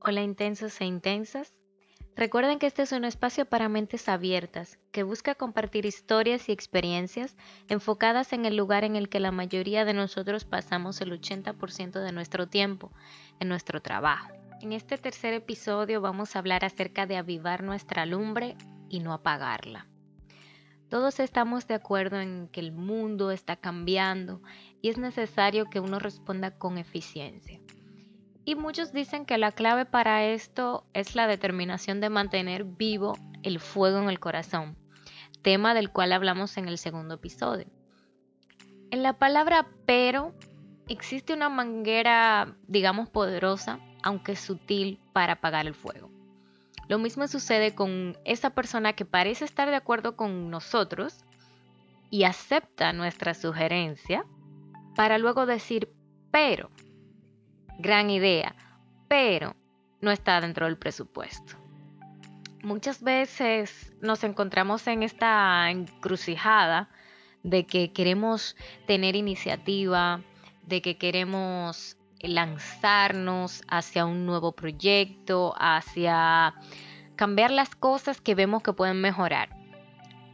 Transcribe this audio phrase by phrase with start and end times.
[0.00, 1.54] Hola intensos e intensas.
[2.14, 7.36] Recuerden que este es un espacio para mentes abiertas que busca compartir historias y experiencias
[7.68, 12.12] enfocadas en el lugar en el que la mayoría de nosotros pasamos el 80% de
[12.12, 12.92] nuestro tiempo,
[13.40, 14.28] en nuestro trabajo.
[14.60, 18.56] En este tercer episodio vamos a hablar acerca de avivar nuestra lumbre
[18.88, 19.86] y no apagarla.
[20.88, 24.40] Todos estamos de acuerdo en que el mundo está cambiando
[24.80, 27.60] y es necesario que uno responda con eficiencia.
[28.46, 33.58] Y muchos dicen que la clave para esto es la determinación de mantener vivo el
[33.58, 34.76] fuego en el corazón,
[35.42, 37.66] tema del cual hablamos en el segundo episodio.
[38.92, 40.32] En la palabra pero
[40.86, 46.08] existe una manguera, digamos, poderosa, aunque sutil, para apagar el fuego.
[46.86, 51.24] Lo mismo sucede con esa persona que parece estar de acuerdo con nosotros
[52.10, 54.24] y acepta nuestra sugerencia
[54.94, 55.92] para luego decir
[56.30, 56.70] pero
[57.78, 58.54] gran idea,
[59.08, 59.54] pero
[60.00, 61.56] no está dentro del presupuesto.
[62.62, 66.88] Muchas veces nos encontramos en esta encrucijada
[67.42, 70.20] de que queremos tener iniciativa,
[70.66, 76.54] de que queremos lanzarnos hacia un nuevo proyecto, hacia
[77.14, 79.50] cambiar las cosas que vemos que pueden mejorar.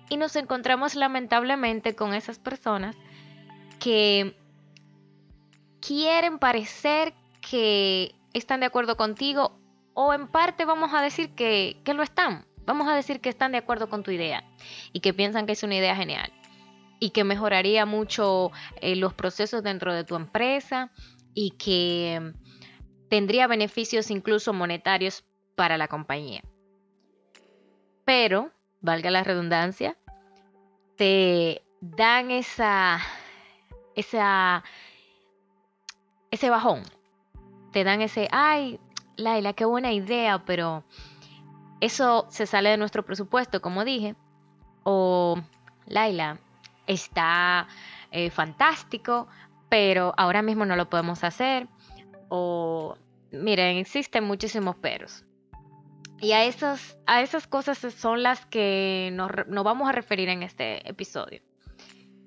[0.09, 2.97] Y nos encontramos lamentablemente con esas personas
[3.79, 4.37] que
[5.81, 7.15] quieren parecer
[7.49, 9.59] que están de acuerdo contigo
[9.95, 12.47] o en parte vamos a decir que, que lo están.
[12.65, 14.45] Vamos a decir que están de acuerdo con tu idea
[14.93, 16.33] y que piensan que es una idea genial
[17.01, 20.93] y que mejoraría mucho eh, los procesos dentro de tu empresa
[21.35, 22.33] y que
[23.09, 25.25] tendría beneficios incluso monetarios
[25.57, 26.43] para la compañía.
[28.05, 29.97] Pero, valga la redundancia,
[30.97, 33.01] te dan esa,
[33.97, 34.63] esa,
[36.31, 36.85] ese bajón,
[37.73, 38.79] te dan ese, ay,
[39.17, 40.85] Laila, qué buena idea, pero
[41.81, 44.15] eso se sale de nuestro presupuesto, como dije.
[44.85, 45.37] O,
[45.87, 46.39] Laila,
[46.87, 47.67] está
[48.11, 49.27] eh, fantástico,
[49.69, 51.67] pero ahora mismo no lo podemos hacer.
[52.29, 52.97] O,
[53.31, 55.25] miren, existen muchísimos peros.
[56.21, 60.45] Y a esas, a esas cosas son las que nos, nos vamos a referir en
[60.45, 61.43] este episodio.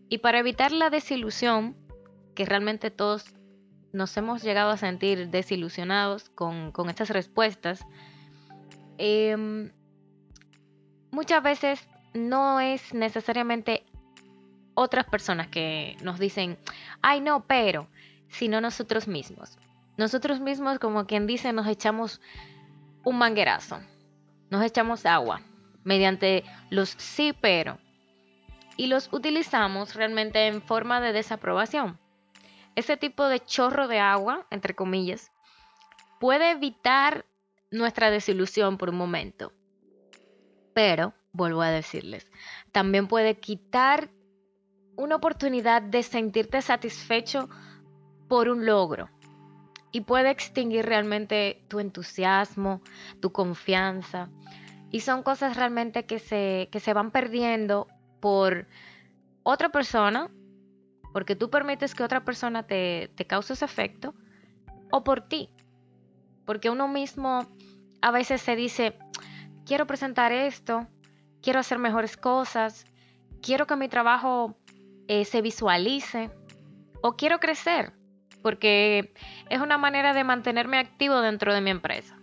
[0.10, 1.78] Y para evitar la desilusión,
[2.36, 3.34] que realmente todos
[3.96, 7.86] nos hemos llegado a sentir desilusionados con, estas respuestas,
[8.98, 9.72] em,
[11.12, 13.86] muchas veces no es necesariamente
[14.74, 16.58] otras personas que nos dicen,
[17.02, 17.88] ay no, pero,
[18.28, 19.58] sino nosotros mismos.
[19.98, 22.20] Nosotros mismos, como quien dice, nos echamos
[23.06, 23.80] un manguerazo,
[24.50, 25.42] nos echamos agua
[25.86, 27.78] mediante los sí, pero,
[28.76, 31.98] y los utilizamos realmente en forma de desaprobación
[32.76, 35.32] ese tipo de chorro de agua, entre comillas,
[36.20, 37.26] puede evitar
[37.72, 39.54] nuestra desilusión por un momento.
[40.74, 42.30] Pero, vuelvo a decirles,
[42.72, 44.10] también puede quitar
[44.98, 47.50] una oportunidad de sentirte satisfecho
[48.28, 49.10] por un logro.
[49.92, 52.82] Y puede extinguir realmente tu entusiasmo,
[53.22, 54.30] tu confianza.
[54.92, 57.88] Y son cosas realmente que se, que se van perdiendo
[58.20, 58.68] por
[59.44, 60.30] otra persona
[61.16, 64.14] porque tú permites que otra persona te, cause ese efecto,
[64.92, 65.50] o por ti.
[66.44, 67.48] Porque uno mismo
[68.02, 69.00] a veces se dice,
[69.66, 70.90] quiero presentar esto,
[71.42, 72.86] quiero hacer mejores cosas,
[73.42, 74.58] quiero que mi trabajo
[75.08, 76.32] eh, se visualice,
[77.02, 77.94] o quiero crecer,
[78.42, 79.14] porque
[79.50, 82.18] es una manera de mantenerme activo dentro de mi empresa.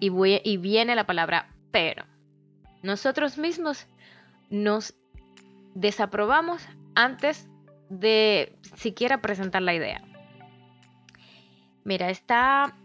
[0.00, 2.06] Y viene la palabra pero.
[2.82, 3.86] Nosotros mismos
[4.50, 4.96] nos
[5.76, 7.48] desaprobamos antes
[7.88, 10.02] de siquiera presentar la idea.
[11.84, 12.76] Mira, está,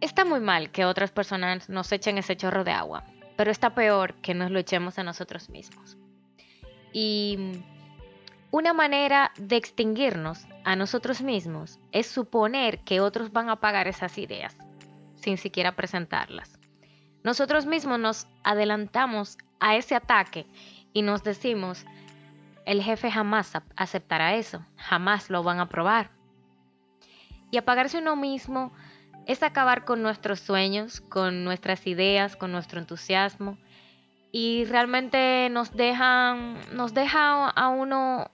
[0.00, 3.04] está muy mal que otras personas nos echen ese chorro de agua,
[3.36, 5.96] pero está peor que nos lo echemos a nosotros mismos.
[6.92, 7.62] Y
[8.50, 14.18] una manera de extinguirnos a nosotros mismos es suponer que otros van a pagar esas
[14.18, 14.56] ideas
[15.20, 16.58] sin siquiera presentarlas.
[17.22, 20.46] Nosotros mismos nos adelantamos a ese ataque
[20.92, 21.84] y nos decimos,
[22.66, 26.10] el jefe jamás aceptará eso, jamás lo van a probar.
[27.50, 28.72] Y apagarse uno mismo
[29.26, 33.58] es acabar con nuestros sueños, con nuestras ideas, con nuestro entusiasmo
[34.32, 38.30] y realmente nos dejan nos deja a uno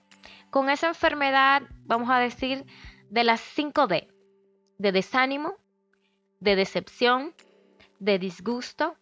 [0.49, 2.65] con esa enfermedad, vamos a decir,
[3.09, 4.07] de las 5D,
[4.77, 5.55] de desánimo,
[6.39, 7.33] de decepción,
[7.99, 8.95] de disgusto,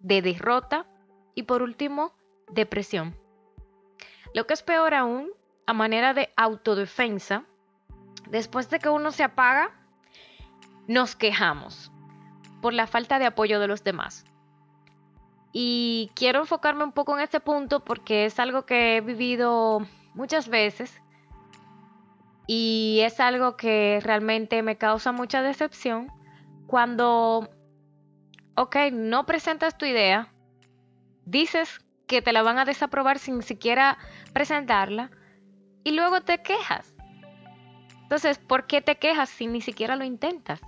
[0.00, 0.86] de derrota
[1.34, 2.14] y por último,
[2.50, 3.16] depresión.
[4.34, 5.30] Lo que es peor aún,
[5.66, 7.44] a manera de autodefensa,
[8.28, 9.70] después de que uno se apaga,
[10.86, 11.92] nos quejamos
[12.60, 14.24] por la falta de apoyo de los demás.
[15.52, 20.48] Y quiero enfocarme un poco en este punto porque es algo que he vivido muchas
[20.48, 21.00] veces
[22.46, 26.12] y es algo que realmente me causa mucha decepción
[26.66, 27.48] cuando,
[28.56, 30.32] ok, no presentas tu idea,
[31.24, 33.98] dices que te la van a desaprobar sin siquiera
[34.32, 35.10] presentarla
[35.84, 36.92] y luego te quejas.
[38.02, 40.60] Entonces, ¿por qué te quejas si ni siquiera lo intentas?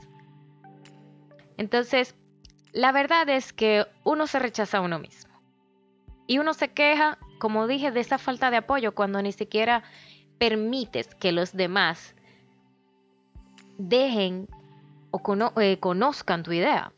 [1.56, 2.14] Entonces,
[2.72, 5.30] la verdad es que uno se rechaza a uno mismo.
[6.26, 9.82] Y uno se queja, como dije, de esa falta de apoyo cuando ni siquiera
[10.38, 12.14] permites que los demás
[13.78, 14.48] dejen
[15.10, 15.20] o
[15.60, 16.92] eh, conozcan tu idea.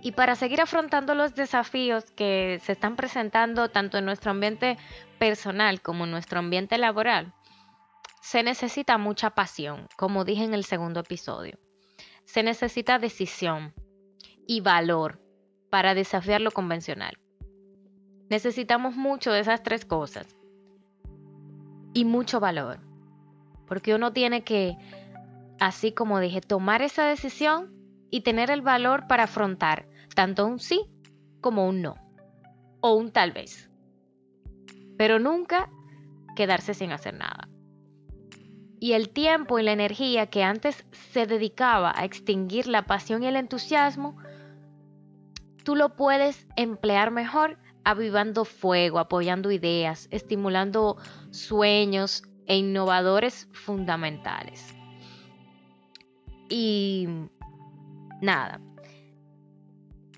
[0.00, 4.78] Y para seguir afrontando los desafíos que se están presentando tanto en nuestro ambiente
[5.18, 7.34] personal como en nuestro ambiente laboral,
[8.20, 11.58] se necesita mucha pasión, como dije en el segundo episodio.
[12.24, 13.74] Se necesita decisión
[14.46, 15.20] y valor
[15.70, 17.18] para desafiar lo convencional.
[18.28, 20.36] Necesitamos mucho de esas tres cosas
[21.94, 22.80] y mucho valor.
[23.66, 24.76] Porque uno tiene que,
[25.58, 27.74] así como dije, tomar esa decisión
[28.10, 29.87] y tener el valor para afrontar
[30.18, 30.80] tanto un sí
[31.40, 31.94] como un no.
[32.80, 33.70] O un tal vez.
[34.96, 35.70] Pero nunca
[36.34, 37.48] quedarse sin hacer nada.
[38.80, 43.28] Y el tiempo y la energía que antes se dedicaba a extinguir la pasión y
[43.28, 44.16] el entusiasmo,
[45.62, 50.96] tú lo puedes emplear mejor avivando fuego, apoyando ideas, estimulando
[51.30, 54.74] sueños e innovadores fundamentales.
[56.48, 57.06] Y
[58.20, 58.60] nada,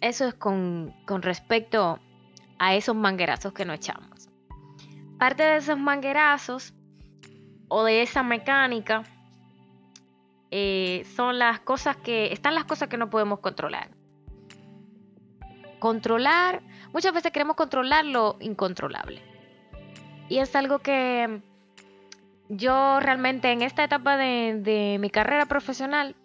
[0.00, 1.98] eso es con, respecto
[2.58, 4.28] a esos manguerazos que nos echamos.
[5.18, 6.74] Parte de esos manguerazos
[7.68, 9.02] o de esa mecánica
[10.50, 13.90] eh, son las cosas que están las cosas que no podemos controlar.
[15.78, 16.62] Controlar
[16.92, 19.22] Muchas veces queremos controlar lo incontrolable.
[20.28, 21.40] Y es algo que
[22.48, 26.16] yo realmente en esta etapa de, mi carrera profesional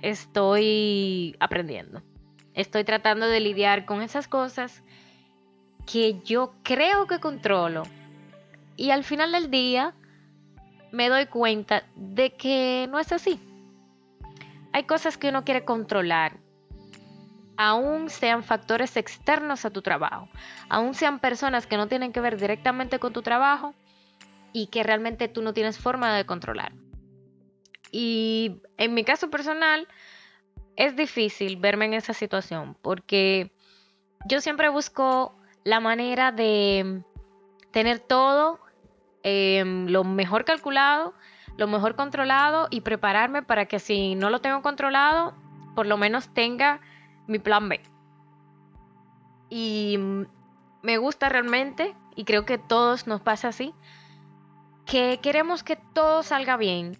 [0.00, 2.02] estoy aprendiendo.
[2.54, 4.82] Estoy tratando de lidiar con esas cosas
[5.86, 7.82] que yo creo que controlo.
[8.76, 9.94] Y al final del día
[10.92, 13.40] me doy cuenta de que no es así.
[14.72, 16.38] Hay cosas que uno quiere controlar
[17.56, 20.28] aún sean factores externos a tu trabajo,
[20.68, 23.74] aún sean personas que no tienen que ver directamente con tu trabajo
[24.52, 26.72] y que realmente tú no tienes forma de controlar.
[27.90, 29.86] Y en mi caso personal,
[30.76, 33.52] es difícil verme en esa situación porque
[34.26, 37.02] yo siempre busco la manera de
[37.70, 38.60] tener todo
[39.22, 41.14] em, lo mejor calculado,
[41.56, 45.34] lo mejor controlado y prepararme para que si no lo tengo controlado,
[45.74, 46.80] por lo menos tenga
[47.26, 47.80] mi plan B.
[49.50, 49.98] Y
[50.82, 53.74] me gusta realmente, y creo que todos nos pasa así,
[54.86, 56.98] que queremos que todo salga bien.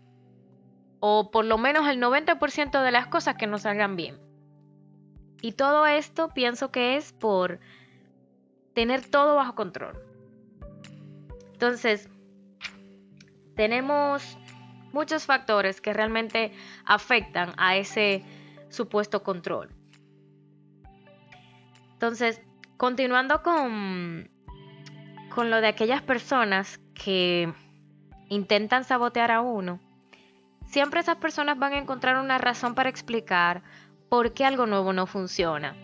[1.07, 4.19] O por lo menos el 90% de las cosas que nos salgan bien.
[5.43, 7.61] Y todo esto pienso que es por
[8.73, 10.03] tener todo bajo control.
[11.53, 12.09] Entonces,
[13.55, 14.39] tenemos
[14.95, 16.55] muchos factores que realmente
[16.87, 18.25] afectan a ese
[18.71, 19.75] supuesto control.
[21.93, 22.41] Entonces,
[22.79, 24.31] continuando con,
[25.35, 27.53] con lo de aquellas personas que
[28.31, 29.81] intentan sabotear a uno,
[30.75, 33.63] siempre esas personas van a encontrar una razón para explicar
[34.09, 35.77] por qué algo nuevo no funciona,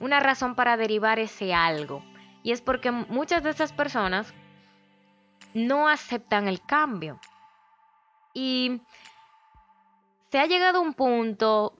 [0.00, 2.02] una razón para derivar ese algo.
[2.42, 4.32] Y es porque muchas de esas personas
[5.52, 7.20] no aceptan el cambio.
[8.32, 8.80] Y
[10.30, 11.76] se ha llegado a un punto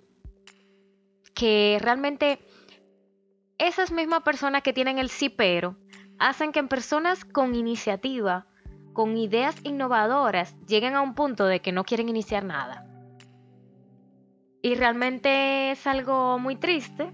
[1.35, 2.41] que realmente
[3.57, 5.77] esas mismas personas que tienen el sí pero
[6.19, 8.45] hacen que en personas con iniciativa,
[9.01, 12.85] con ideas innovadoras, lleguen a un punto de que no quieren iniciar nada.
[14.61, 17.11] Y realmente es algo muy triste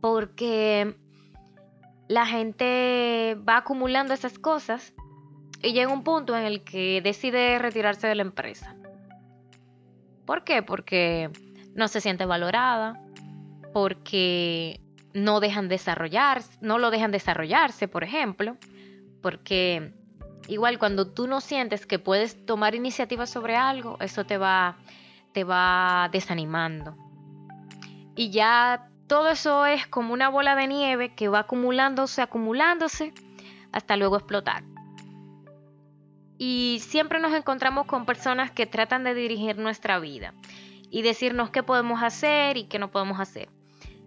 [0.00, 0.94] porque
[2.06, 4.94] la gente va acumulando esas cosas
[5.60, 8.76] y llega un punto en el que decide retirarse de la empresa.
[10.26, 10.62] ¿Por qué?
[10.62, 11.28] Porque
[11.74, 13.02] no se siente valorada,
[13.72, 14.80] porque
[15.12, 18.56] no dejan desarrollarse, no lo dejan desarrollarse, por ejemplo,
[19.20, 19.97] porque
[20.46, 24.76] igual cuando tú no sientes que puedes tomar iniciativa sobre algo, eso te va,
[25.32, 26.96] te va desanimando.
[28.14, 33.12] Y ya todo eso es como una bola de nieve que va acumulándose, acumulándose,
[33.72, 34.62] hasta luego explotar.
[36.38, 40.34] Y siempre nos encontramos con personas que tratan de dirigir nuestra vida.
[40.90, 43.50] y decirnos qué podemos hacer y qué no podemos hacer.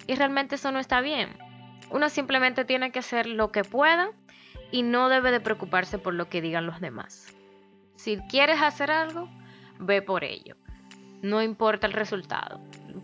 [0.08, 1.30] Y realmente eso no está bien.
[1.92, 4.10] Uno simplemente tiene que hacer lo que pueda
[4.72, 7.36] y no debe de preocuparse por lo que digan los demás.
[7.96, 9.30] Si quieres hacer algo,
[9.80, 10.56] ve por ello.
[11.22, 12.60] No importa el resultado.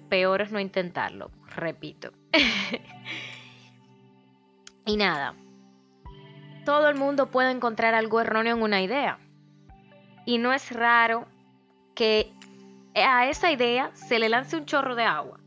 [0.09, 2.11] Peor es no intentarlo, repito.
[4.85, 5.35] y nada,
[6.65, 9.19] todo el mundo puede encontrar algo erróneo en una idea.
[10.25, 11.27] Y no es raro
[11.95, 12.33] que
[12.95, 15.39] a esa idea se le lance un chorro de agua.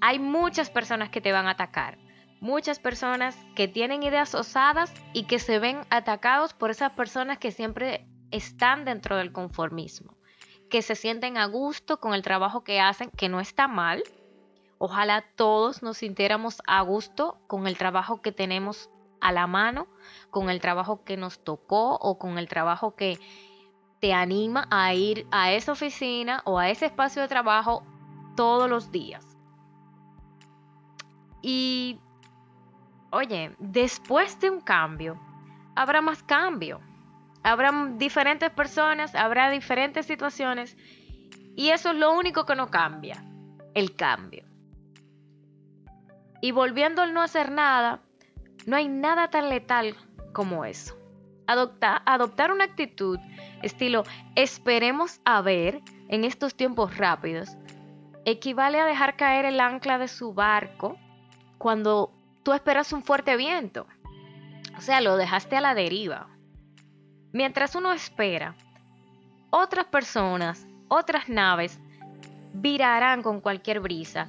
[0.00, 1.96] Hay muchas personas que te van a atacar,
[2.42, 7.52] muchas personas que tienen ideas osadas y que se ven atacados por esas personas que
[7.52, 10.16] siempre están dentro del conformismo,
[10.68, 14.02] que se sienten a gusto con el trabajo que hacen, que no está mal.
[14.78, 19.86] Ojalá todos nos sintiéramos a gusto con el trabajo que tenemos a la mano,
[20.30, 23.20] con el trabajo que nos tocó o con el trabajo que
[24.00, 27.84] te anima a ir a esa oficina o a ese espacio de trabajo
[28.34, 29.24] todos los días.
[31.40, 32.00] Y,
[33.12, 35.20] oye, después de un cambio,
[35.76, 36.80] habrá más cambio.
[37.44, 40.76] Habrá diferentes personas, habrá diferentes situaciones.
[41.54, 43.22] Y eso es lo único que no cambia,
[43.74, 44.44] el cambio.
[46.40, 48.00] Y volviendo al no hacer nada,
[48.66, 49.94] no hay nada tan letal
[50.32, 50.96] como eso.
[51.46, 53.18] adoptar una actitud
[53.60, 54.04] estilo
[54.34, 57.56] esperemos a ver en estos tiempos rápidos,
[58.24, 60.96] equivale a dejar caer el ancla de su barco
[61.58, 63.86] cuando tú esperas un fuerte viento.
[64.76, 66.28] O sea, lo dejaste a la deriva.
[67.32, 68.54] Mientras uno espera,
[69.50, 71.80] otras personas, otras naves,
[72.52, 74.28] virarán con cualquier brisa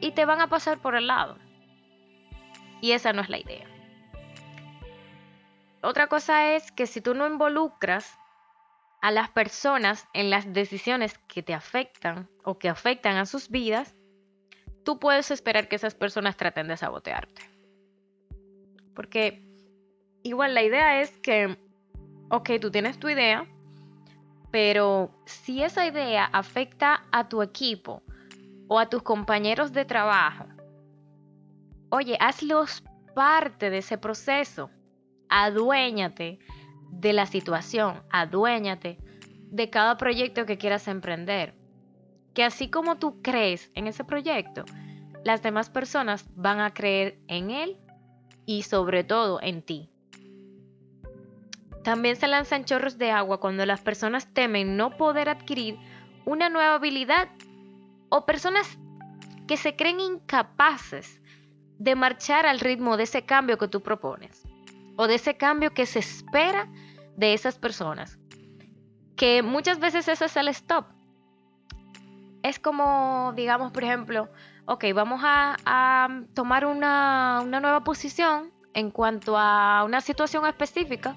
[0.00, 1.38] y te van a pasar por el lado.
[2.80, 3.66] Y esa no es la idea.
[5.82, 8.18] Otra cosa es que si tú no involucras
[9.00, 13.94] a las personas en las decisiones que te afectan o que afectan a sus vidas,
[14.88, 17.42] tú puedes esperar que esas personas traten de sabotearte.
[18.94, 19.46] Porque
[20.22, 21.58] igual la idea es que,
[22.30, 23.46] ok, tú tienes tu idea,
[24.50, 28.02] pero si esa idea afecta a tu equipo
[28.66, 30.46] o a tus compañeros de trabajo,
[31.90, 32.82] oye, hazlos
[33.14, 34.70] parte de ese proceso.
[35.28, 36.38] Aduéñate
[36.90, 38.96] de la situación, aduéñate
[39.50, 41.57] de cada proyecto que quieras emprender.
[42.38, 44.64] Que así como tú crees en ese proyecto,
[45.24, 47.76] las demás personas van a creer en él
[48.46, 49.90] y sobre todo en ti.
[51.82, 55.80] También se lanzan chorros de agua cuando las personas temen no poder adquirir
[56.26, 57.28] una nueva habilidad
[58.08, 58.78] o personas
[59.48, 61.20] que se creen incapaces
[61.80, 64.44] de marchar al ritmo de ese cambio que tú propones
[64.96, 66.70] o de ese cambio que se espera
[67.16, 68.16] de esas personas.
[69.16, 70.97] Que muchas veces ese es el stop.
[72.48, 74.30] Es como, digamos, por ejemplo,
[74.64, 81.14] ok, vamos a, tomar una, una nueva posición en cuanto a una situación específica,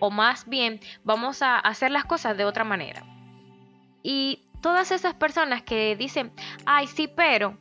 [0.00, 3.04] o más bien vamos a hacer las cosas de otra manera.
[4.02, 6.30] Y todas esas personas que dicen,
[6.66, 7.56] ay, sí, pero,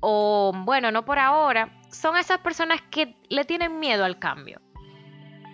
[0.00, 4.62] o bueno, no por ahora, son esas personas que le tienen miedo al cambio.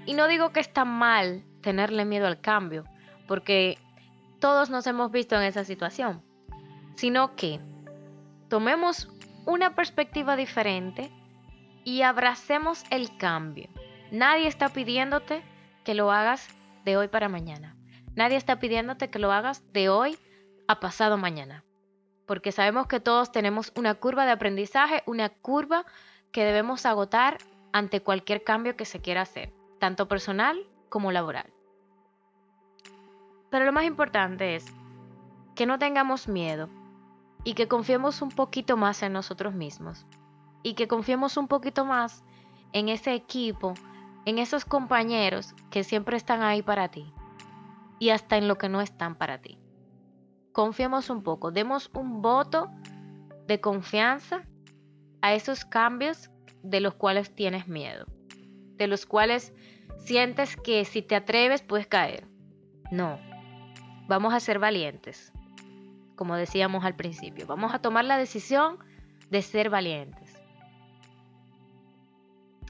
[0.06, 2.85] Y no digo que está mal tenerle miedo al cambio,
[3.26, 3.76] porque
[4.38, 6.23] todos nos hemos visto en esa situación,
[6.94, 7.61] sino que
[8.49, 9.08] tomemos
[9.44, 11.11] una perspectiva diferente
[11.84, 13.68] y abracemos el cambio.
[14.11, 15.42] Nadie está pidiéndote
[15.84, 16.49] que lo hagas
[16.84, 17.76] de hoy para mañana.
[18.14, 20.18] Nadie está pidiéndote que lo hagas de hoy
[20.68, 21.64] a pasado mañana.
[22.26, 25.84] Porque sabemos que todos tenemos una curva de aprendizaje, una curva
[26.30, 27.38] que debemos agotar
[27.72, 31.52] ante cualquier cambio que se quiera hacer tanto personal como laboral.
[33.50, 34.64] Pero lo más importante es
[35.54, 36.68] que no tengamos miedo
[37.44, 40.06] y que confiemos un poquito más en nosotros mismos
[40.62, 42.25] y que confiemos un poquito más
[42.72, 43.75] en ese equipo,
[44.25, 47.12] en esos compañeros que siempre están ahí para ti
[47.99, 49.58] y hasta en lo que no están para ti.
[50.52, 52.70] Confiemos un poco, demos un voto
[53.46, 54.46] de confianza
[55.20, 56.30] a esos cambios
[56.62, 58.06] de los cuales tienes miedo,
[58.76, 59.52] de los cuales
[59.99, 62.28] sientes que si te atreves puedes caer.
[62.90, 63.18] No,
[64.08, 65.31] vamos a ser valientes,
[66.16, 67.47] como decíamos al principio.
[67.47, 68.78] Vamos a tomar la decisión
[69.31, 70.40] de ser valientes.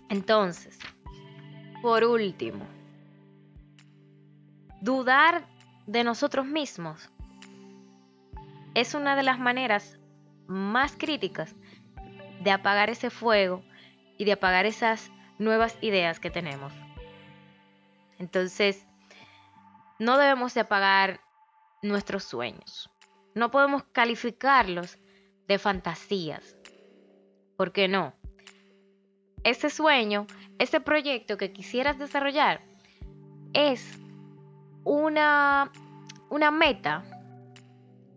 [0.08, 0.78] Entonces,
[1.80, 2.64] por último,
[4.80, 5.46] dudar
[5.86, 7.10] de nosotros mismos
[8.74, 9.98] es una de las maneras
[10.46, 11.54] más críticas
[12.42, 13.62] de apagar ese fuego
[14.18, 16.72] y de apagar esas nuevas ideas que tenemos.
[18.18, 18.86] Entonces,
[19.98, 21.20] no debemos de apagar
[21.82, 22.90] nuestros sueños.
[23.34, 24.98] No podemos calificarlos
[25.48, 26.56] de fantasías.
[27.56, 28.14] ¿Por qué no?
[29.44, 30.26] Ese sueño,
[30.58, 32.60] ese proyecto que quisieras desarrollar
[33.52, 33.98] es
[34.84, 35.70] una,
[36.30, 37.04] una meta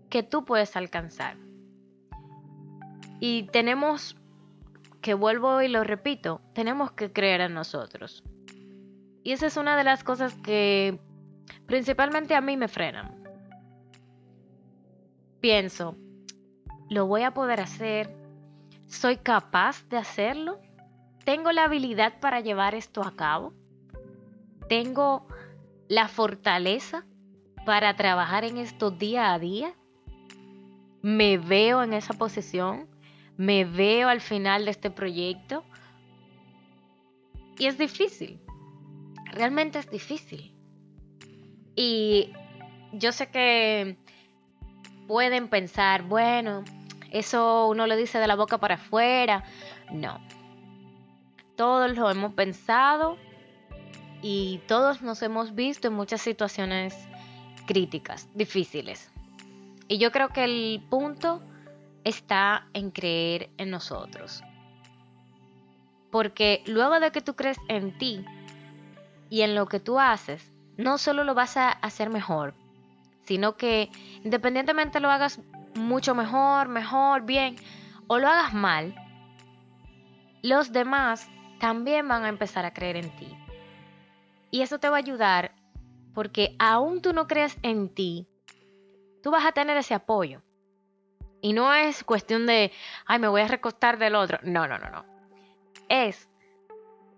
[0.10, 1.38] que tú puedes alcanzar.
[3.20, 4.18] Y tenemos,
[5.02, 8.24] que vuelvo y lo repito, tenemos que creer en nosotros.
[9.24, 11.00] Y esa es una de las cosas que
[11.66, 13.25] principalmente a mí me frenan.
[15.46, 15.96] Pienso,
[16.90, 18.10] ¿lo voy a poder hacer?
[18.88, 20.60] ¿Soy capaz de hacerlo?
[21.24, 23.54] ¿Tengo la habilidad para llevar esto a cabo?
[24.70, 25.28] ¿Tengo
[25.88, 27.06] la fortaleza
[27.64, 29.76] para trabajar en esto día a día?
[31.04, 32.90] ¿Me veo en esa posición?
[33.38, 35.64] ¿Me veo al final de este proyecto?
[37.60, 38.42] Y es difícil,
[39.32, 40.56] realmente es difícil.
[41.76, 42.34] Y
[42.94, 44.00] yo sé que
[45.08, 46.64] pueden pensar, bueno,
[47.12, 49.44] eso uno lo dice de la boca para afuera.
[49.92, 50.20] No.
[51.56, 53.18] Todos lo hemos pensado
[54.22, 56.96] y todos nos hemos visto en muchas situaciones
[57.66, 59.12] críticas, difíciles.
[59.88, 61.42] Y yo creo que el punto
[62.04, 64.44] está en creer en nosotros.
[66.12, 68.26] Porque luego de que tú crees en ti
[69.30, 72.54] y en lo que tú haces, no solo lo vas a hacer mejor,
[73.26, 73.90] sino que
[74.24, 75.40] independientemente lo hagas
[75.76, 77.56] mucho mejor, mejor, bien,
[78.08, 78.96] o lo hagas mal,
[80.42, 81.30] los demás
[81.60, 83.36] también van a empezar a creer en ti.
[84.52, 85.54] Y eso te va a ayudar
[86.14, 88.28] porque aún tú no creas en ti,
[89.22, 90.42] tú vas a tener ese apoyo.
[91.42, 92.72] Y no es cuestión de,
[93.06, 94.40] ay, me voy a recostar del otro.
[94.44, 95.06] No, no, no, no.
[95.90, 96.30] Es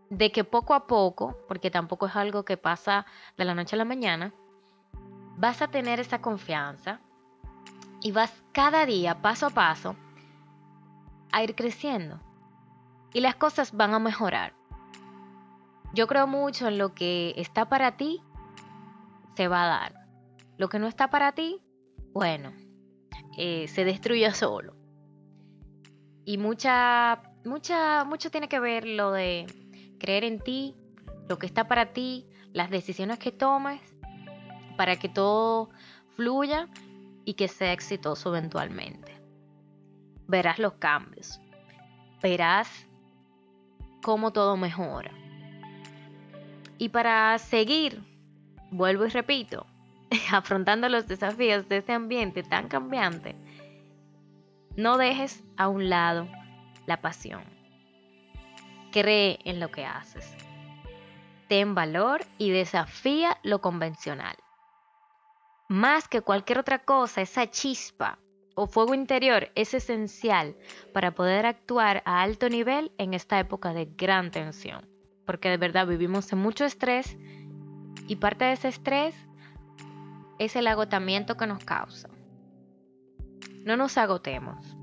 [0.09, 3.05] de que poco a poco, porque tampoco es algo que pasa
[3.37, 4.33] de la noche a la mañana,
[5.37, 6.99] vas a tener esa confianza
[8.01, 9.95] y vas cada día, paso a paso,
[11.31, 12.19] a ir creciendo.
[13.13, 14.53] Y las cosas van a mejorar.
[15.93, 18.21] Yo creo mucho en lo que está para ti,
[19.35, 19.93] se va a dar.
[20.57, 21.61] Lo que no está para ti,
[22.13, 22.51] bueno,
[23.37, 24.75] eh, se destruye solo.
[26.25, 29.45] Y mucha, mucha, mucho tiene que ver lo de
[29.99, 30.75] creer en ti,
[31.29, 33.81] lo que está para ti, las decisiones que tomes,
[34.77, 35.69] para que todo
[36.15, 36.67] fluya
[37.25, 39.19] y que sea exitoso eventualmente.
[40.27, 41.41] Verás los cambios,
[42.21, 42.69] verás
[44.01, 45.11] cómo todo mejora.
[46.77, 48.01] Y para seguir,
[48.71, 49.65] vuelvo y repito,
[50.31, 53.35] afrontando los desafíos de este ambiente tan cambiante,
[54.75, 56.27] no dejes a un lado
[56.85, 57.43] la pasión.
[58.91, 60.35] Cree en lo que haces.
[61.47, 64.35] Ten valor y desafía lo convencional.
[65.67, 68.19] Más que cualquier otra cosa, esa chispa
[68.55, 70.55] o fuego interior es esencial
[70.93, 75.85] para poder actuar a alto nivel en esta época de gran tensión porque de verdad
[75.85, 77.17] vivimos en mucho estrés
[78.07, 79.13] y parte de ese estrés
[80.39, 82.09] es el agotamiento que nos causa.
[83.65, 84.77] No nos agotemos.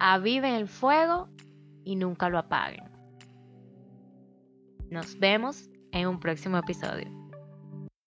[0.00, 1.28] Aviven el fuego
[1.84, 2.90] y nunca lo apaguen.
[4.88, 7.19] Nos vemos en un próximo episodio.